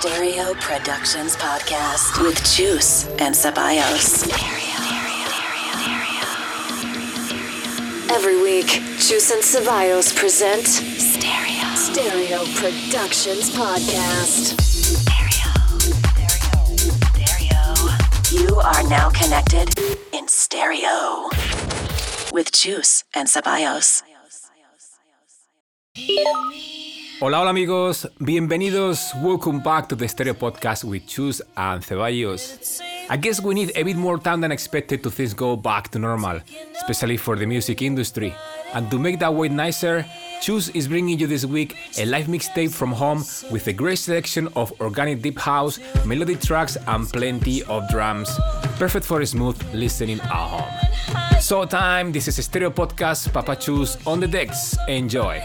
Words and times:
Stereo 0.00 0.52
Productions 0.60 1.36
podcast 1.36 2.22
with 2.22 2.36
Chus 2.44 3.06
and 3.18 3.34
Ceballos. 3.34 4.28
Every 8.12 8.42
week, 8.42 8.66
Chus 8.98 9.30
and 9.30 9.42
Ceballos 9.42 10.14
present 10.14 10.66
Stereo 10.66 11.74
Stereo 11.76 12.44
Productions 12.56 13.50
podcast. 13.56 14.52
You 18.30 18.56
are 18.56 18.82
now 18.90 19.08
connected 19.08 19.70
in 20.12 20.28
stereo 20.28 21.30
with 22.32 22.52
Chus 22.52 23.04
and 23.14 23.26
Ceballos. 23.26 24.02
Hola, 27.18 27.40
hola 27.40 27.50
amigos, 27.50 28.06
bienvenidos. 28.18 29.14
Welcome 29.22 29.62
back 29.62 29.88
to 29.88 29.96
the 29.96 30.06
Stereo 30.06 30.34
Podcast 30.34 30.84
with 30.84 31.06
Chus 31.06 31.40
and 31.56 31.82
Ceballos. 31.82 32.82
I 33.08 33.16
guess 33.16 33.40
we 33.40 33.54
need 33.54 33.72
a 33.74 33.82
bit 33.84 33.96
more 33.96 34.18
time 34.18 34.42
than 34.42 34.52
expected 34.52 35.02
to 35.02 35.10
things 35.10 35.32
go 35.32 35.56
back 35.56 35.88
to 35.92 35.98
normal, 35.98 36.40
especially 36.76 37.16
for 37.16 37.34
the 37.34 37.46
music 37.46 37.80
industry. 37.80 38.34
And 38.74 38.90
to 38.90 38.98
make 38.98 39.18
that 39.20 39.32
wait 39.32 39.50
nicer, 39.50 40.04
Chus 40.42 40.68
is 40.68 40.88
bringing 40.88 41.18
you 41.18 41.26
this 41.26 41.46
week 41.46 41.78
a 41.96 42.04
live 42.04 42.26
mixtape 42.26 42.74
from 42.74 42.92
home 42.92 43.24
with 43.50 43.66
a 43.66 43.72
great 43.72 43.98
selection 43.98 44.48
of 44.54 44.78
organic 44.82 45.22
deep 45.22 45.38
house, 45.38 45.78
melody 46.04 46.36
tracks, 46.36 46.76
and 46.86 47.08
plenty 47.08 47.62
of 47.64 47.88
drums. 47.88 48.28
Perfect 48.76 49.06
for 49.06 49.24
smooth 49.24 49.56
listening 49.72 50.20
at 50.20 50.26
home. 50.26 51.40
So, 51.40 51.64
time, 51.64 52.12
this 52.12 52.28
is 52.28 52.38
a 52.38 52.42
Stereo 52.42 52.68
Podcast, 52.68 53.32
Papa 53.32 53.56
Chus 53.56 53.96
on 54.06 54.20
the 54.20 54.28
decks. 54.28 54.76
Enjoy. 54.86 55.42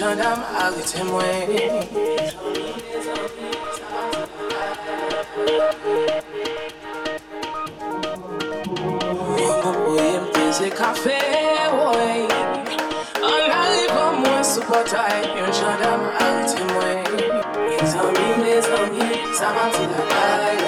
Gendarme 0.00 0.42
arrêtez-moi. 0.58 1.22
Voyez 9.86 10.18
me 10.20 10.28
baiser 10.32 10.70
café, 10.70 11.20
ouais. 11.76 12.28
En 13.22 13.40
arrivant, 13.60 14.12
moi, 14.20 14.42
sous 14.42 14.62
portail, 14.62 15.24
un 15.38 15.52
gendarme 15.52 16.06
arrêtez-moi. 16.18 16.90
Les 17.68 17.90
amis, 18.04 18.34
les 18.42 18.64
amis, 18.80 19.16
ça 19.34 19.48
va 19.54 19.64
te 19.70 19.82
la 19.92 20.02
caille, 20.14 20.64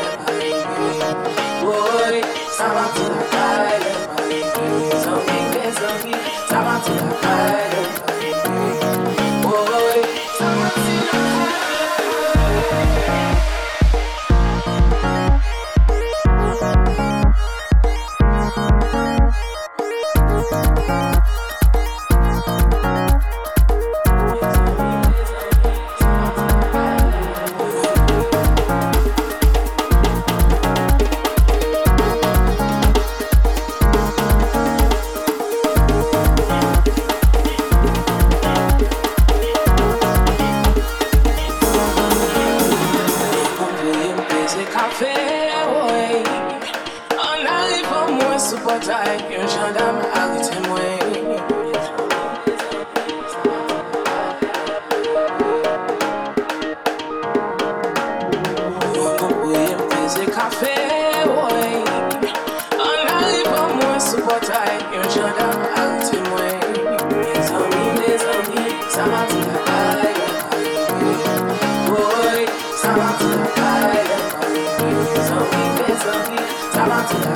ouais. 1.64 2.20
Ça 2.50 2.66
va 2.74 2.84
te 2.94 3.04
la 3.08 3.22
caille, 3.32 3.86
les 4.28 5.02
amis, 5.14 5.44
les 5.54 5.76
amis, 5.90 6.20
ça 6.50 6.58
va 6.58 6.74
te 6.84 6.90
la 6.90 7.04
caille. 7.22 7.61
Ça 76.72 76.86
m'a 76.86 77.02
dit 77.08 77.16
la 77.24 77.32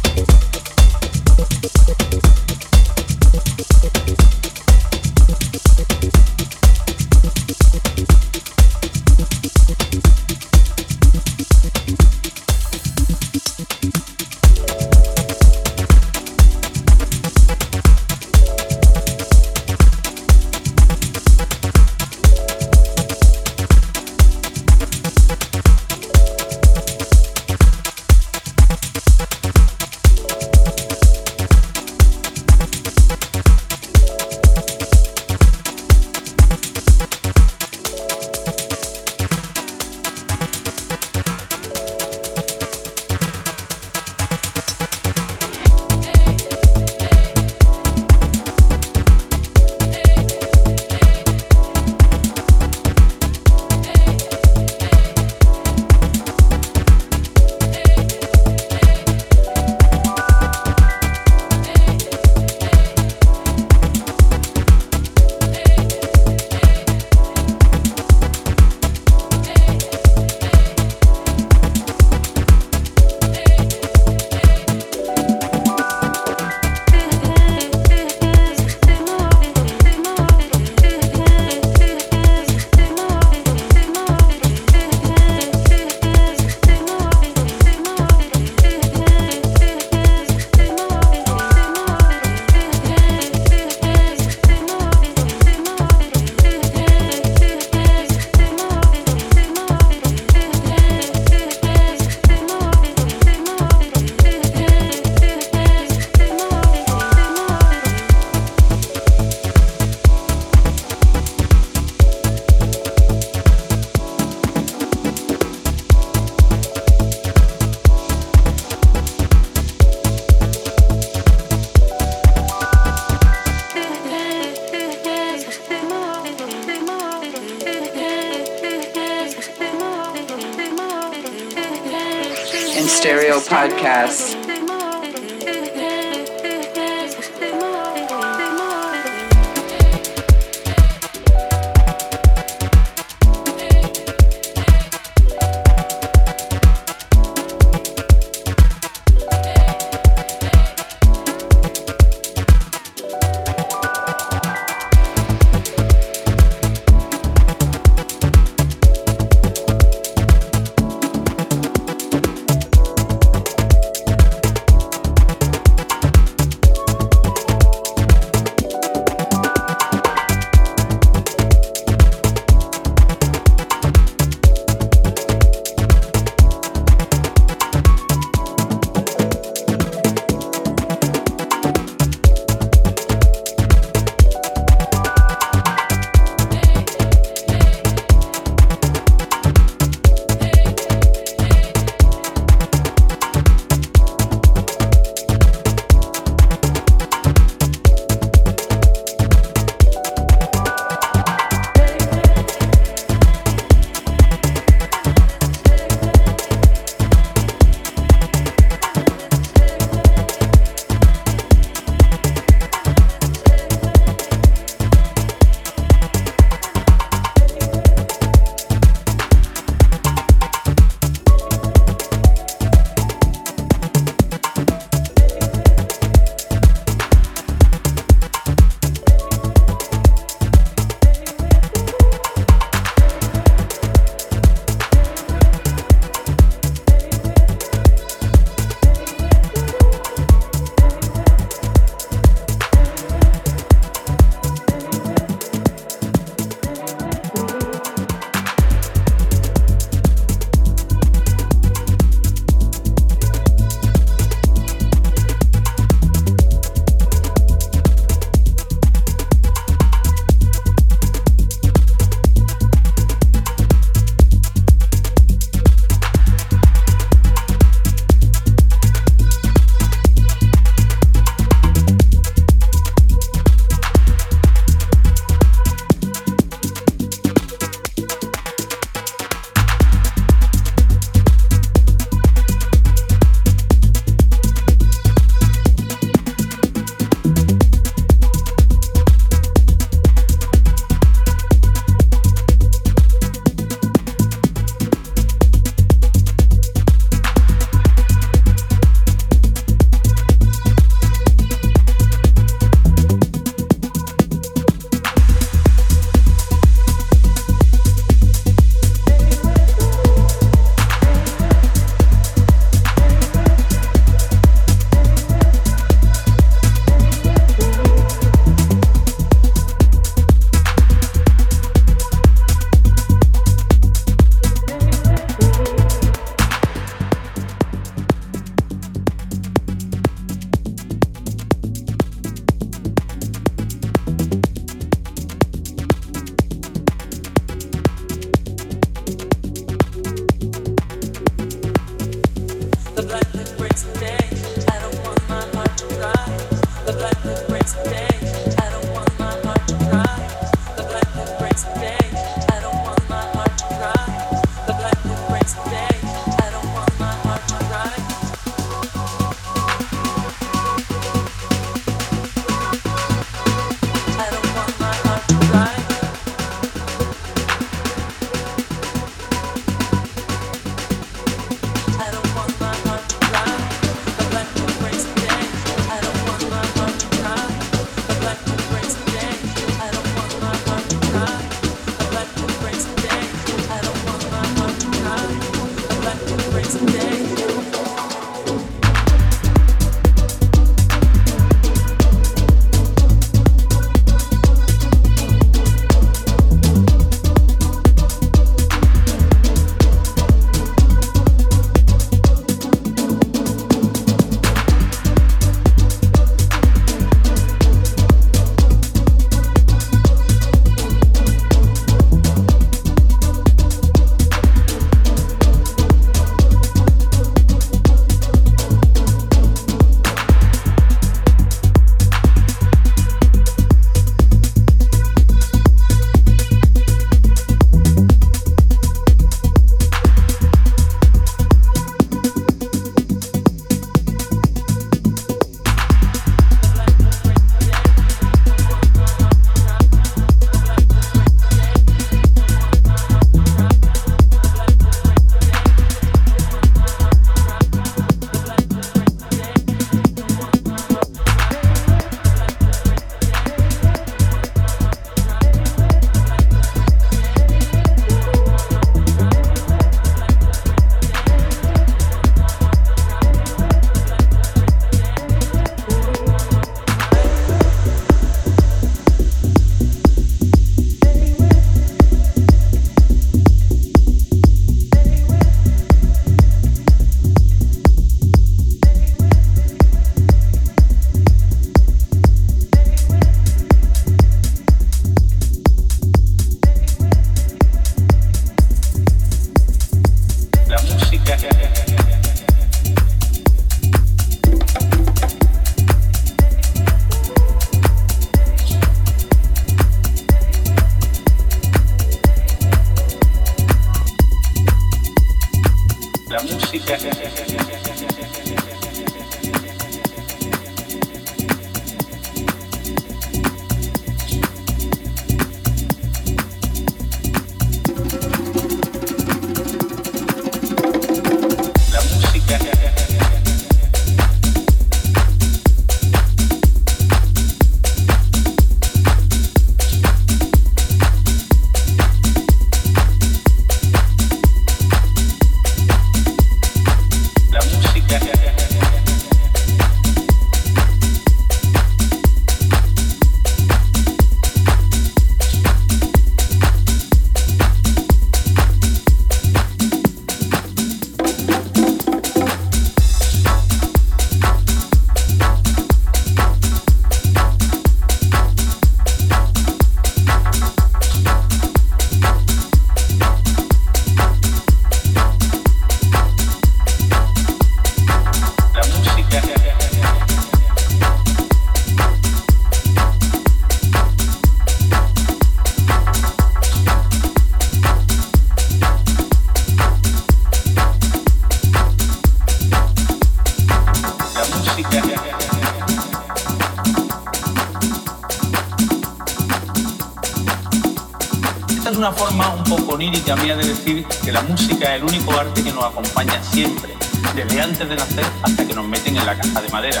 a 593.32 593.36
mí 593.36 593.48
de 593.48 593.56
decir 593.56 594.04
que 594.24 594.32
la 594.32 594.40
música 594.42 594.94
es 594.94 595.02
el 595.02 595.04
único 595.04 595.32
arte 595.32 595.62
que 595.62 595.72
nos 595.72 595.84
acompaña 595.84 596.42
siempre, 596.42 596.94
desde 597.34 597.60
antes 597.60 597.88
de 597.88 597.96
nacer 597.96 598.24
hasta 598.42 598.66
que 598.66 598.74
nos 598.74 598.86
meten 598.86 599.16
en 599.16 599.26
la 599.26 599.36
caja 599.36 599.60
de 599.60 599.68
madera. 599.68 600.00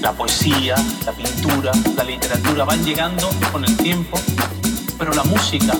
La 0.00 0.12
poesía, 0.12 0.74
la 1.06 1.12
pintura, 1.12 1.72
la 1.96 2.04
literatura 2.04 2.64
van 2.64 2.84
llegando 2.84 3.30
con 3.50 3.64
el 3.64 3.76
tiempo, 3.76 4.18
pero 4.98 5.12
la 5.14 5.24
música 5.24 5.72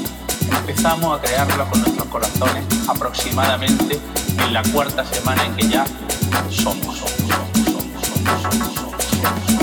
empezamos 0.51 1.19
a 1.19 1.23
crearla 1.23 1.65
con 1.69 1.81
nuestros 1.83 2.07
corazones 2.09 2.65
aproximadamente 2.89 4.01
en 4.39 4.53
la 4.53 4.63
cuarta 4.63 5.05
semana 5.05 5.45
en 5.45 5.55
que 5.55 5.69
ya 5.69 5.85
somos. 6.51 7.03
You 9.33 9.59
are 9.59 9.62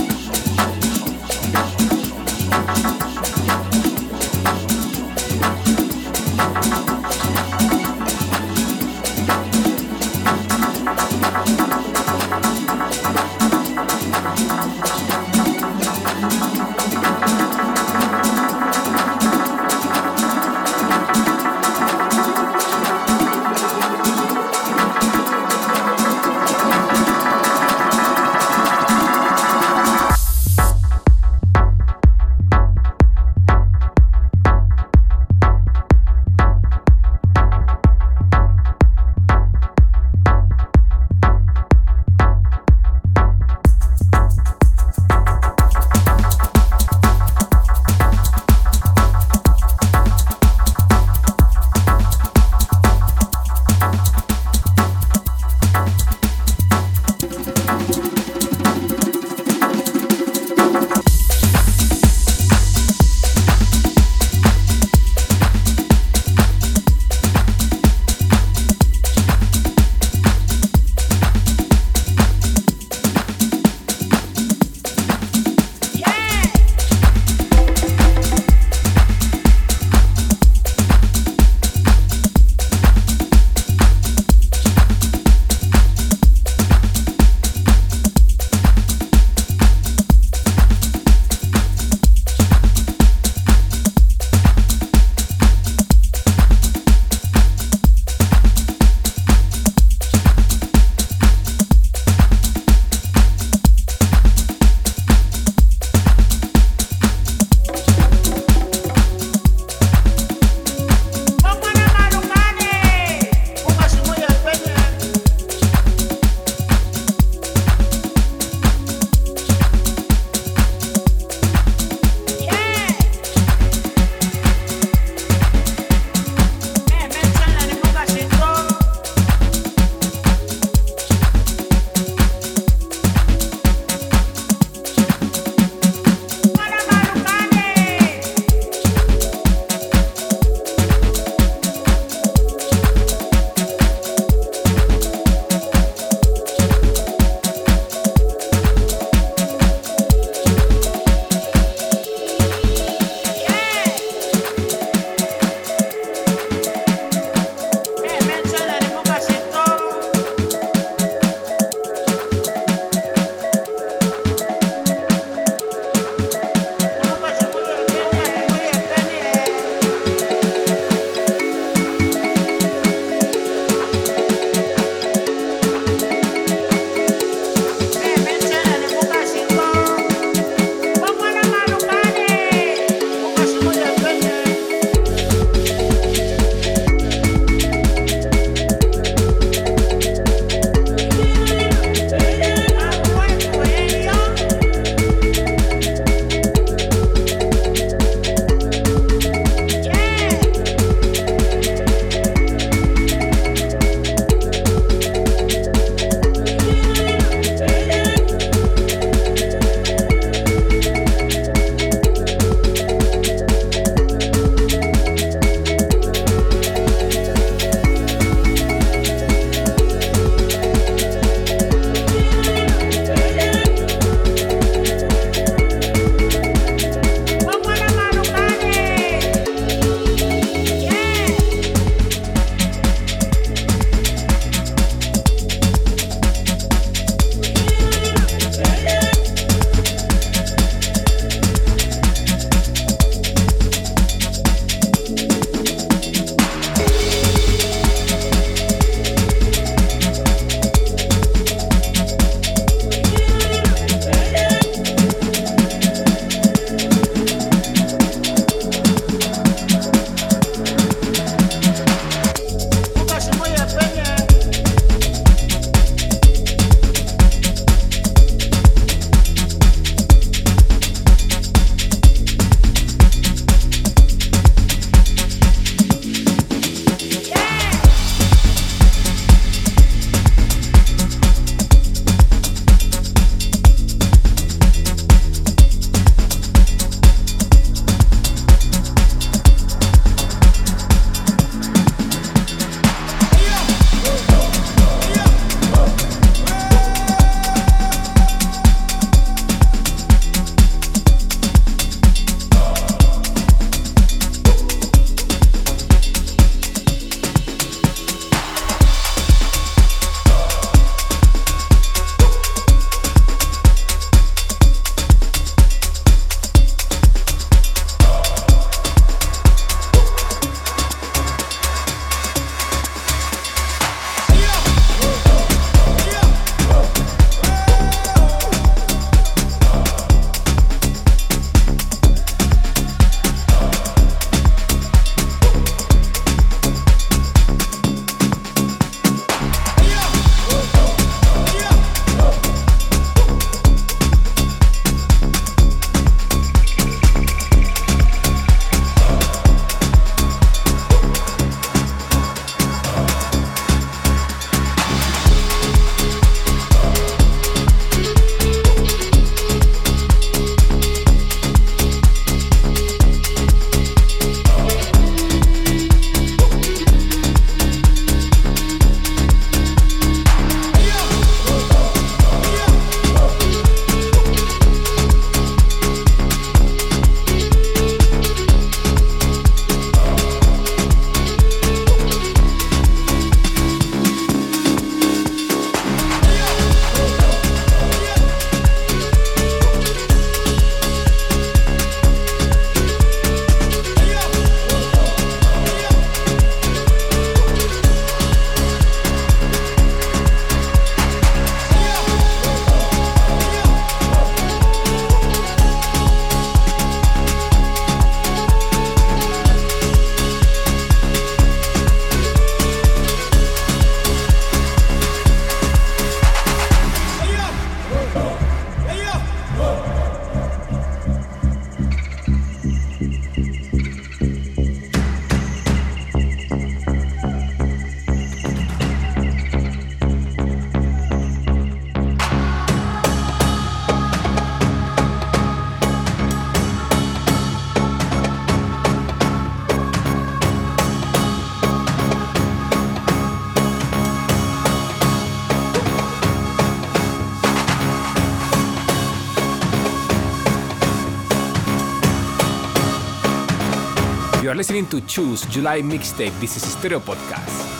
listening 454.60 454.86
to 454.86 455.00
Chus 455.08 455.46
July 455.46 455.82
Mixtape. 455.82 456.38
This 456.42 456.58
is 456.58 456.64
Stereo 456.74 457.00
Podcast. 457.00 457.79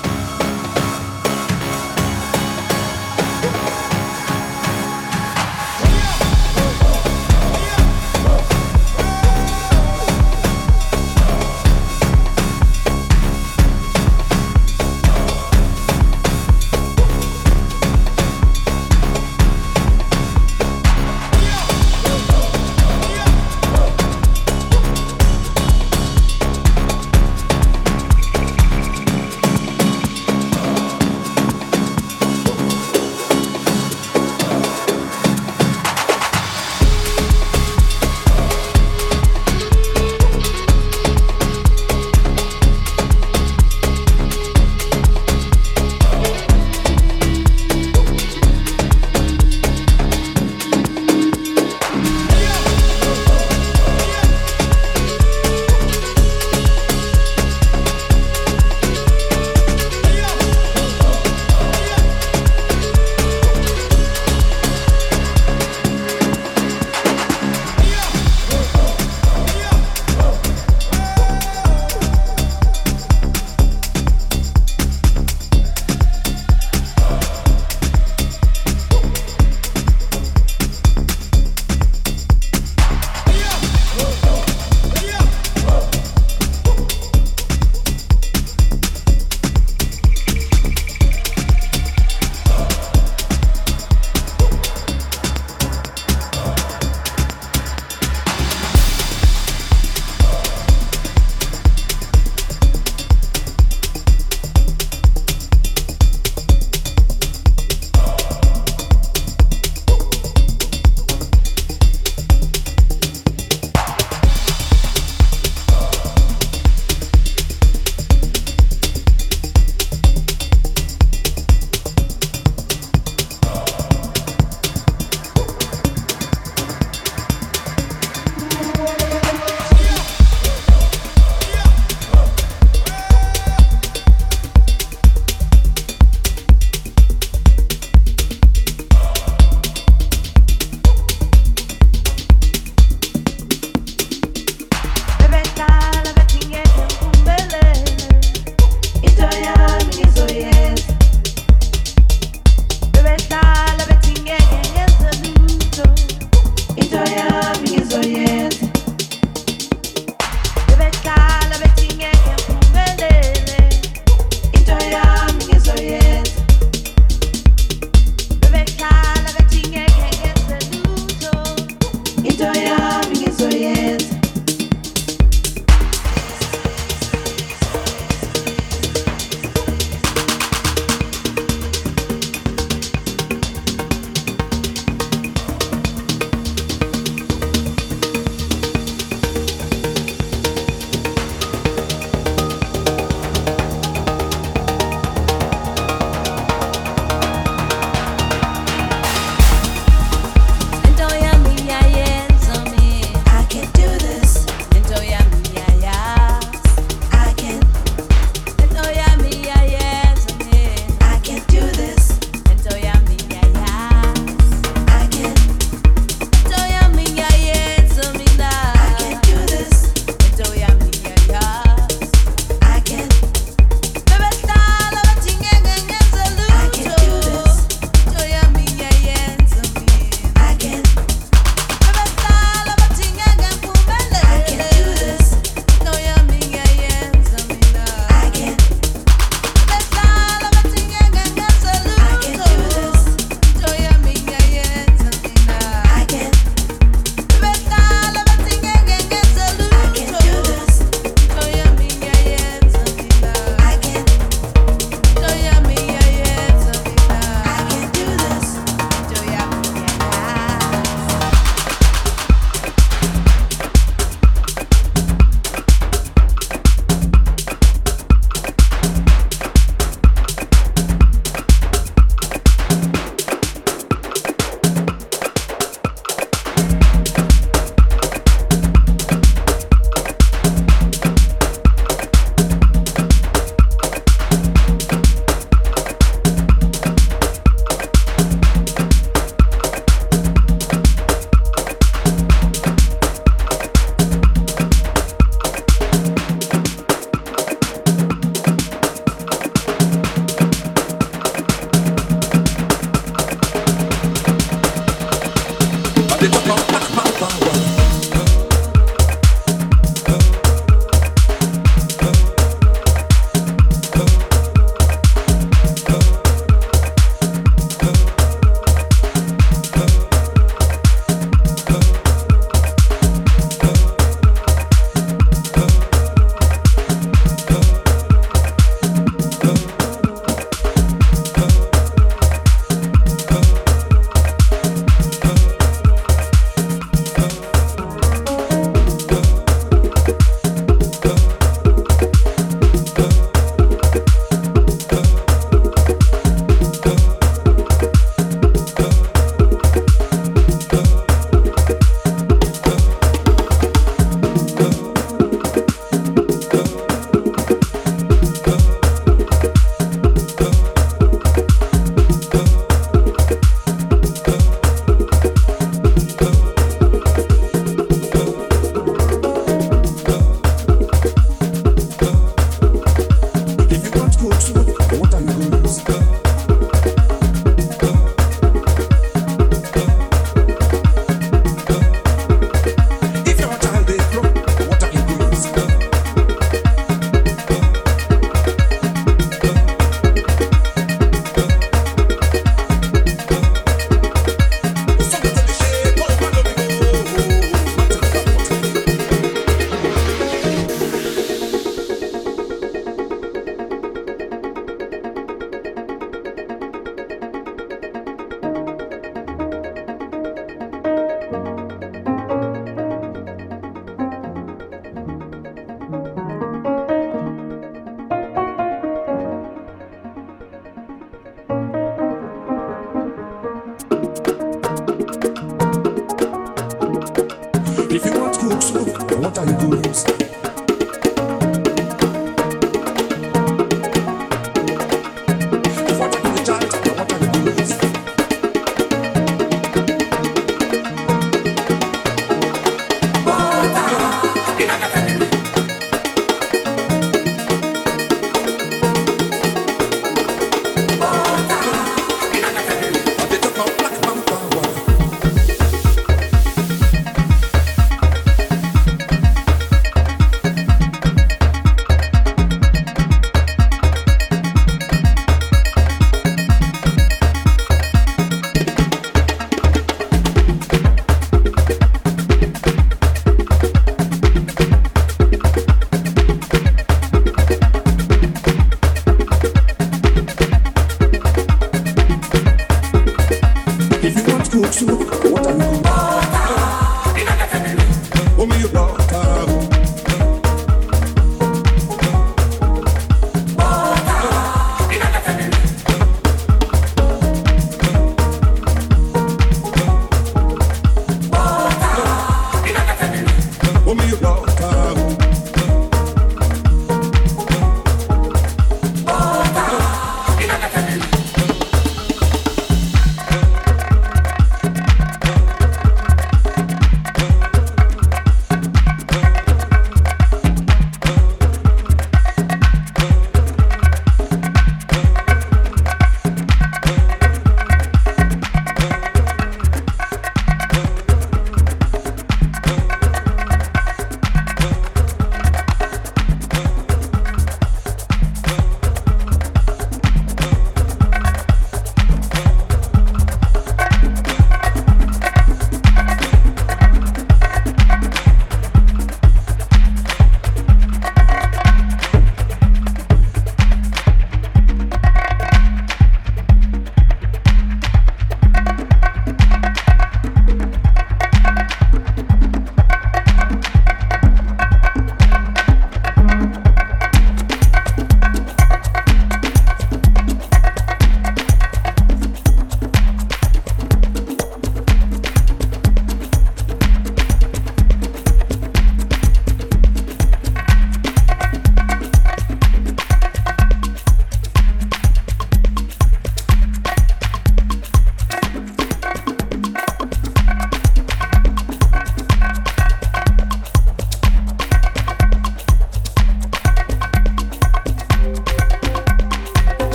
What 429.30 430.29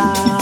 are 0.00 0.39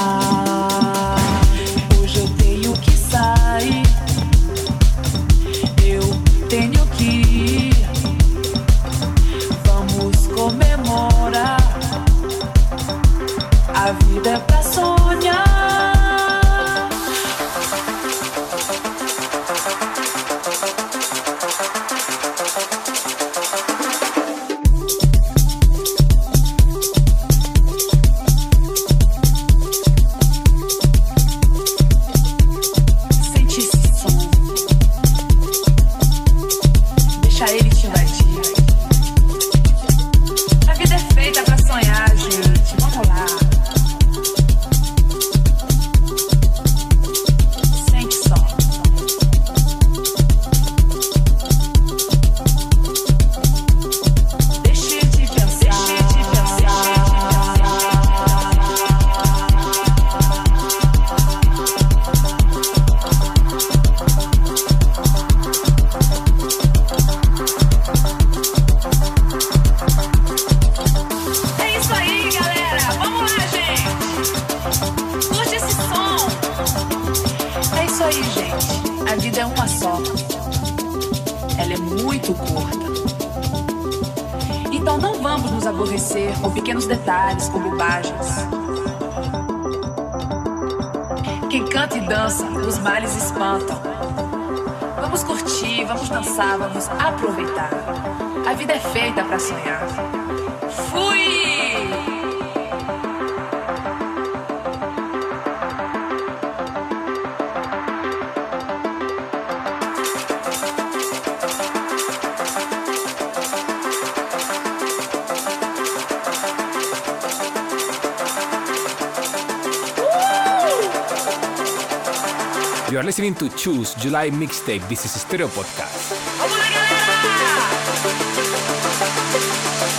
you 122.90 122.98
are 122.98 123.02
listening 123.02 123.34
to 123.34 123.48
Chus 123.50 123.94
July 123.94 124.30
Mixtape. 124.30 124.88
This 124.88 125.04
is 125.04 125.20
Stereo 125.20 125.48
Podcast. 125.48 126.12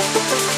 Oh 0.01 0.48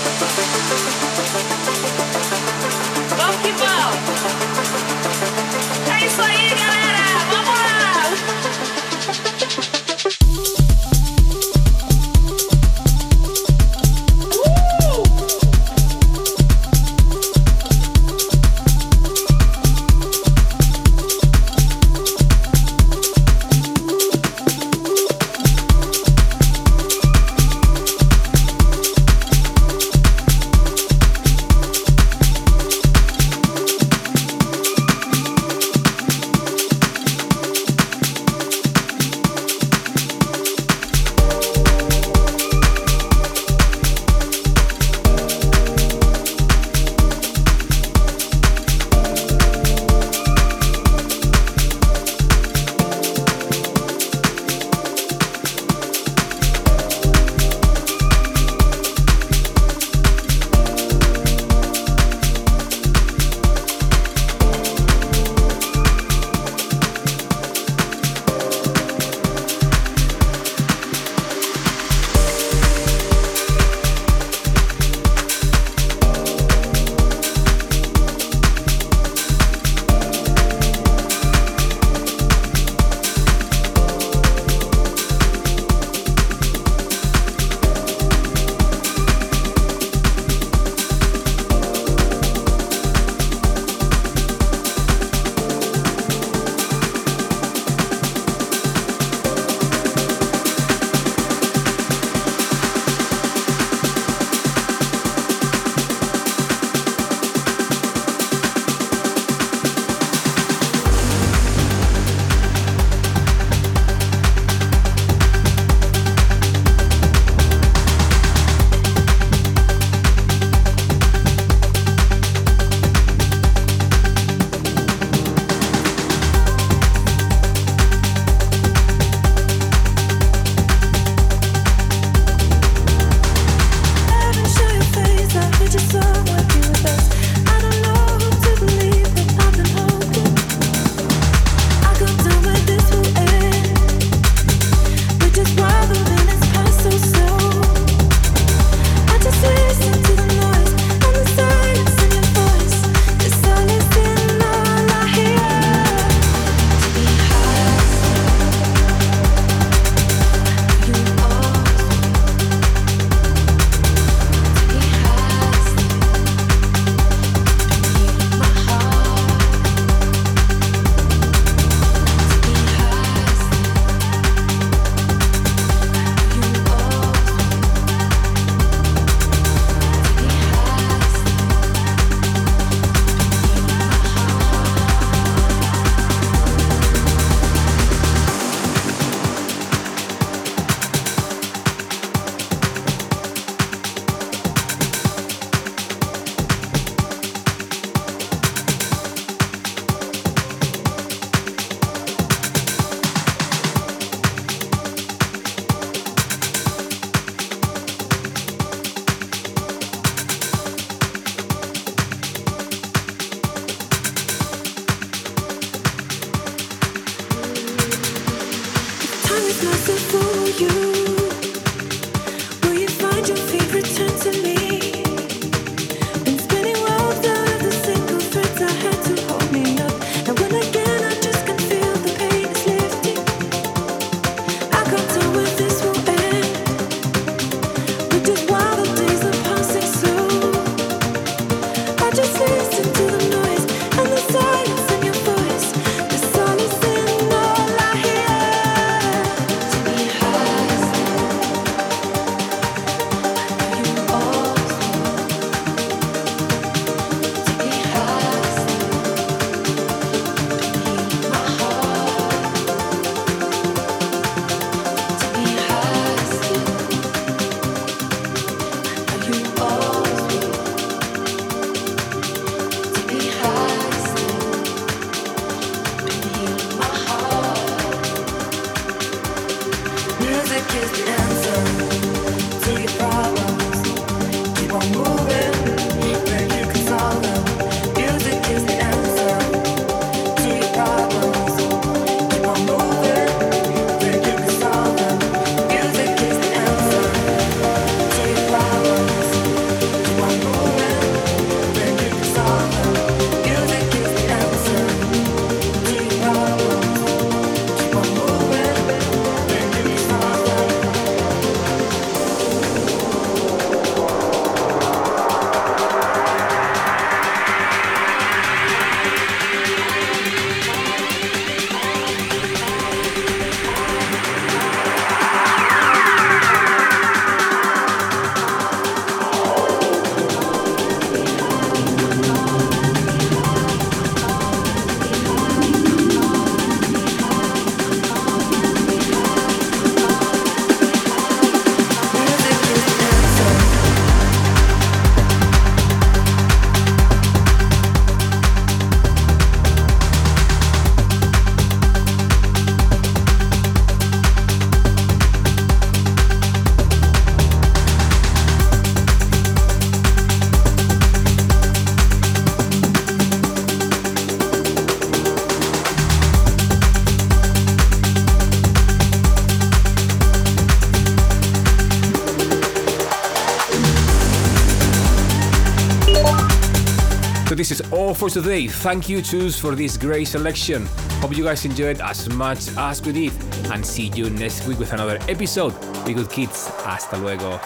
for 378.21 378.29
today. 378.29 378.67
Thank 378.67 379.09
you, 379.09 379.19
Chus, 379.19 379.59
for 379.59 379.73
this 379.73 379.97
great 379.97 380.27
selection. 380.27 380.85
Hope 381.21 381.35
you 381.35 381.43
guys 381.43 381.65
enjoyed 381.65 381.99
as 382.01 382.29
much 382.29 382.69
as 382.77 383.01
we 383.01 383.13
did. 383.13 383.33
And 383.73 383.83
see 383.83 384.11
you 384.13 384.29
next 384.29 384.67
week 384.67 384.77
with 384.77 384.93
another 384.93 385.17
episode. 385.27 385.73
Be 386.05 386.13
good, 386.13 386.29
kids. 386.29 386.67
Hasta 386.85 387.17
luego. 387.17 387.59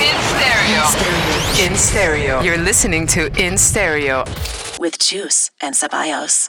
In 0.00 0.16
stereo. 0.32 1.66
In 1.66 1.76
stereo. 1.76 2.40
You're 2.40 2.56
listening 2.56 3.06
to 3.08 3.26
In 3.38 3.58
Stereo 3.58 4.24
with 4.80 4.98
Chus 4.98 5.50
and 5.60 5.74
Ceballos. 5.74 6.43